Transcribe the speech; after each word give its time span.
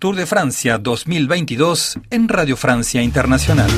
Tour 0.00 0.16
de 0.16 0.24
Francia 0.24 0.78
2022 0.78 1.98
en 2.08 2.26
Radio 2.30 2.56
Francia 2.56 3.02
Internacional. 3.02 3.70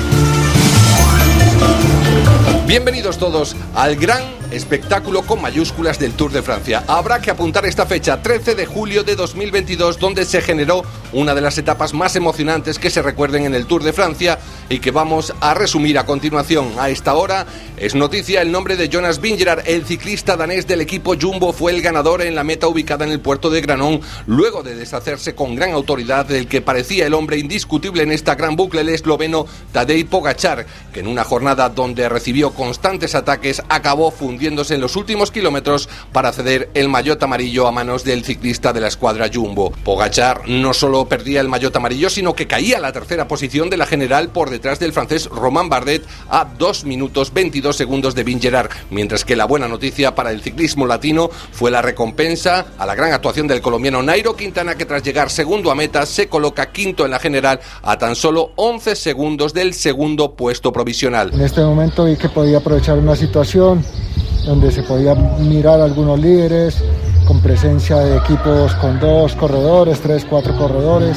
Bienvenidos 2.64 3.18
todos 3.18 3.56
al 3.74 3.96
gran 3.96 4.22
espectáculo 4.52 5.22
con 5.22 5.40
mayúsculas 5.40 5.98
del 5.98 6.12
Tour 6.12 6.32
de 6.32 6.42
Francia. 6.42 6.84
Habrá 6.86 7.20
que 7.20 7.30
apuntar 7.30 7.66
esta 7.66 7.86
fecha, 7.86 8.22
13 8.22 8.54
de 8.54 8.66
julio 8.66 9.02
de 9.02 9.16
2022, 9.16 9.98
donde 9.98 10.24
se 10.24 10.42
generó 10.42 10.82
una 11.12 11.34
de 11.34 11.40
las 11.40 11.58
etapas 11.58 11.94
más 11.94 12.16
emocionantes 12.16 12.78
que 12.78 12.90
se 12.90 13.02
recuerden 13.02 13.44
en 13.44 13.54
el 13.54 13.66
Tour 13.66 13.82
de 13.82 13.92
Francia 13.92 14.38
y 14.68 14.78
que 14.78 14.90
vamos 14.90 15.32
a 15.40 15.54
resumir 15.54 15.98
a 15.98 16.06
continuación. 16.06 16.72
A 16.78 16.90
esta 16.90 17.14
hora 17.14 17.46
es 17.76 17.94
noticia 17.94 18.42
el 18.42 18.52
nombre 18.52 18.76
de 18.76 18.88
Jonas 18.88 19.20
Vingegaard, 19.20 19.66
el 19.66 19.84
ciclista 19.84 20.36
danés 20.36 20.66
del 20.66 20.80
equipo 20.80 21.14
Jumbo, 21.20 21.52
fue 21.52 21.72
el 21.72 21.82
ganador 21.82 22.22
en 22.22 22.34
la 22.34 22.44
meta 22.44 22.68
ubicada 22.68 23.04
en 23.04 23.12
el 23.12 23.20
puerto 23.20 23.50
de 23.50 23.60
Granón, 23.60 24.00
luego 24.26 24.62
de 24.62 24.74
deshacerse 24.74 25.34
con 25.34 25.56
gran 25.56 25.72
autoridad 25.72 26.26
del 26.26 26.46
que 26.46 26.60
parecía 26.60 27.06
el 27.06 27.14
hombre 27.14 27.38
indiscutible 27.38 28.02
en 28.02 28.12
esta 28.12 28.34
gran 28.34 28.56
bucle, 28.56 28.82
el 28.82 28.88
esloveno 28.90 29.46
Tadej 29.72 30.06
Pogachar, 30.06 30.66
que 30.92 31.00
en 31.00 31.08
una 31.08 31.24
jornada 31.24 31.68
donde 31.68 32.08
recibió 32.08 32.52
constantes 32.52 33.14
ataques 33.14 33.62
acabó 33.68 34.10
fundiéndose 34.42 34.74
en 34.74 34.80
los 34.80 34.96
últimos 34.96 35.30
kilómetros 35.30 35.88
para 36.10 36.32
ceder 36.32 36.68
el 36.74 36.88
maillot 36.88 37.22
amarillo 37.22 37.68
a 37.68 37.70
manos 37.70 38.02
del 38.02 38.24
ciclista 38.24 38.72
de 38.72 38.80
la 38.80 38.88
escuadra 38.88 39.30
Jumbo. 39.32 39.70
Pogachar 39.84 40.48
no 40.48 40.74
solo 40.74 41.06
perdía 41.06 41.40
el 41.40 41.48
maillot 41.48 41.76
amarillo, 41.76 42.10
sino 42.10 42.34
que 42.34 42.48
caía 42.48 42.78
a 42.78 42.80
la 42.80 42.90
tercera 42.90 43.28
posición 43.28 43.70
de 43.70 43.76
la 43.76 43.86
general 43.86 44.30
por 44.30 44.50
detrás 44.50 44.80
del 44.80 44.92
francés 44.92 45.26
Romain 45.26 45.68
Bardet 45.68 46.02
a 46.28 46.44
2 46.58 46.86
minutos 46.86 47.32
22 47.32 47.76
segundos 47.76 48.16
de 48.16 48.24
Vingegaard, 48.24 48.70
mientras 48.90 49.24
que 49.24 49.36
la 49.36 49.44
buena 49.44 49.68
noticia 49.68 50.16
para 50.16 50.32
el 50.32 50.42
ciclismo 50.42 50.88
latino 50.88 51.30
fue 51.52 51.70
la 51.70 51.80
recompensa 51.80 52.66
a 52.78 52.84
la 52.84 52.96
gran 52.96 53.12
actuación 53.12 53.46
del 53.46 53.62
colombiano 53.62 54.02
Nairo 54.02 54.34
Quintana 54.34 54.74
que 54.74 54.86
tras 54.86 55.04
llegar 55.04 55.30
segundo 55.30 55.70
a 55.70 55.76
meta 55.76 56.04
se 56.04 56.26
coloca 56.26 56.72
quinto 56.72 57.04
en 57.04 57.12
la 57.12 57.20
general 57.20 57.60
a 57.82 57.96
tan 57.96 58.16
solo 58.16 58.50
11 58.56 58.96
segundos 58.96 59.54
del 59.54 59.72
segundo 59.72 60.34
puesto 60.34 60.72
provisional. 60.72 61.32
En 61.32 61.42
este 61.42 61.60
momento 61.60 62.06
vi 62.06 62.16
que 62.16 62.28
podía 62.28 62.58
aprovechar 62.58 62.98
una 62.98 63.14
situación 63.14 63.84
donde 64.44 64.70
se 64.70 64.82
podía 64.82 65.14
mirar 65.14 65.80
algunos 65.80 66.18
líderes 66.18 66.82
con 67.26 67.40
presencia 67.40 67.96
de 67.98 68.16
equipos 68.16 68.74
con 68.76 68.98
dos 68.98 69.34
corredores, 69.36 70.00
tres, 70.00 70.26
cuatro 70.28 70.56
corredores 70.56 71.16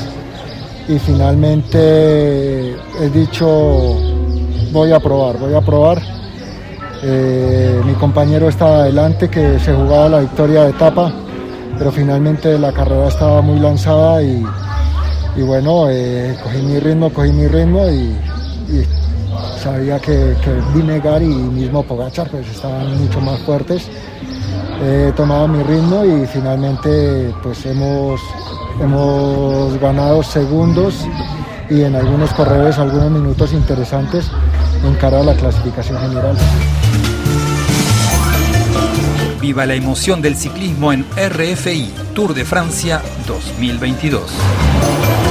y 0.87 0.99
finalmente 0.99 2.75
he 3.01 3.09
dicho 3.11 3.95
voy 4.71 4.91
a 4.91 4.99
probar, 4.99 5.37
voy 5.37 5.53
a 5.53 5.61
probar. 5.61 6.01
Eh, 7.01 7.81
mi 7.85 7.93
compañero 7.93 8.49
estaba 8.49 8.79
adelante 8.83 9.29
que 9.29 9.57
se 9.59 9.73
jugaba 9.73 10.09
la 10.09 10.19
victoria 10.19 10.63
de 10.63 10.71
etapa, 10.71 11.13
pero 11.77 11.91
finalmente 11.91 12.59
la 12.59 12.73
carrera 12.73 13.07
estaba 13.07 13.41
muy 13.41 13.59
lanzada 13.59 14.21
y, 14.21 14.43
bueno, 15.37 15.89
eh, 15.89 16.35
cogí 16.43 16.57
mi 16.57 16.79
ritmo, 16.79 17.11
cogí 17.13 17.31
mi 17.31 17.47
ritmo 17.47 17.87
y, 17.87 18.15
sabía 19.61 19.99
que, 19.99 20.35
que 20.43 20.61
Vinegar 20.73 21.21
y 21.21 21.27
mismo 21.27 21.83
Pogachar 21.83 22.29
pues 22.29 22.47
estaban 22.47 22.97
mucho 22.97 23.21
más 23.21 23.39
fuertes. 23.41 23.89
He 24.83 25.11
tomado 25.15 25.47
mi 25.47 25.63
ritmo 25.63 26.03
y 26.03 26.27
finalmente 26.27 27.33
pues 27.41 27.65
hemos 27.65 28.19
Hemos 28.79 29.79
ganado 29.79 30.21
segundos 30.21 31.07
y 31.69 31.81
en 31.81 31.95
algunos 31.95 32.31
corredores 32.33 32.77
algunos 32.77 33.09
minutos 33.09 33.53
interesantes 33.53 34.29
en 34.83 34.93
cara 34.95 35.21
a 35.21 35.23
la 35.23 35.33
clasificación 35.33 35.97
general. 35.99 36.35
Viva 39.39 39.65
la 39.65 39.75
emoción 39.75 40.21
del 40.21 40.35
ciclismo 40.35 40.91
en 40.91 41.05
RFI 41.15 41.93
Tour 42.13 42.33
de 42.33 42.43
Francia 42.43 43.01
2022. 43.27 45.24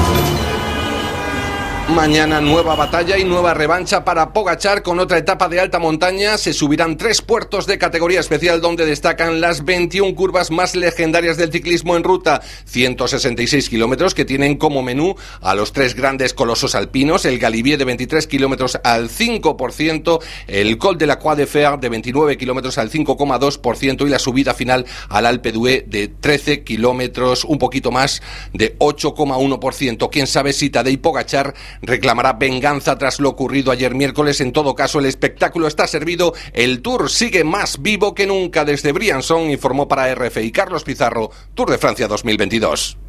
Mañana 1.88 2.40
nueva 2.40 2.74
batalla 2.76 3.18
y 3.18 3.24
nueva 3.24 3.52
revancha 3.52 4.06
para 4.06 4.32
Pogachar 4.32 4.82
con 4.82 4.98
otra 5.00 5.18
etapa 5.18 5.50
de 5.50 5.60
alta 5.60 5.78
montaña. 5.78 6.38
Se 6.38 6.54
subirán 6.54 6.96
tres 6.96 7.20
puertos 7.20 7.66
de 7.66 7.76
categoría 7.76 8.20
especial 8.20 8.62
donde 8.62 8.86
destacan 8.86 9.42
las 9.42 9.66
21 9.66 10.14
curvas 10.14 10.50
más 10.50 10.74
legendarias 10.76 11.36
del 11.36 11.52
ciclismo 11.52 11.94
en 11.94 12.02
ruta. 12.02 12.40
166 12.64 13.68
kilómetros 13.68 14.14
que 14.14 14.24
tienen 14.24 14.56
como 14.56 14.82
menú 14.82 15.14
a 15.42 15.54
los 15.54 15.74
tres 15.74 15.94
grandes 15.94 16.32
colosos 16.32 16.74
alpinos, 16.74 17.26
el 17.26 17.38
Galibier 17.38 17.78
de 17.78 17.84
23 17.84 18.26
kilómetros 18.28 18.78
al 18.82 19.10
5%, 19.10 20.22
el 20.46 20.78
Col 20.78 20.96
de 20.96 21.06
la 21.06 21.18
Croix 21.18 21.36
de 21.36 21.46
Fer 21.46 21.78
de 21.78 21.90
29 21.90 22.38
kilómetros 22.38 22.78
al 22.78 22.90
5,2% 22.90 24.06
y 24.06 24.08
la 24.08 24.18
subida 24.18 24.54
final 24.54 24.86
al 25.10 25.26
Alpe 25.26 25.52
d'Huez 25.52 25.84
de 25.86 26.08
13 26.08 26.64
kilómetros, 26.64 27.44
un 27.44 27.58
poquito 27.58 27.90
más 27.90 28.22
de 28.54 28.74
8,1%. 28.78 30.08
Quién 30.10 30.26
sabe 30.26 30.54
si 30.54 30.70
Tadej 30.70 30.98
Pogachar 30.98 31.54
reclamará 31.86 32.34
venganza 32.34 32.96
tras 32.98 33.20
lo 33.20 33.30
ocurrido 33.30 33.70
ayer 33.70 33.94
miércoles. 33.94 34.40
En 34.40 34.52
todo 34.52 34.74
caso, 34.74 34.98
el 34.98 35.06
espectáculo 35.06 35.66
está 35.66 35.86
servido. 35.86 36.34
El 36.52 36.82
Tour 36.82 37.10
sigue 37.10 37.44
más 37.44 37.82
vivo 37.82 38.14
que 38.14 38.26
nunca 38.26 38.64
desde 38.64 38.92
Briançon, 38.92 39.50
informó 39.50 39.88
para 39.88 40.14
RFI 40.14 40.50
Carlos 40.52 40.84
Pizarro, 40.84 41.30
Tour 41.54 41.70
de 41.70 41.78
Francia 41.78 42.08
2022. 42.08 43.03